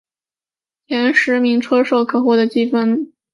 [0.87, 3.13] 前十名车手可获得积分。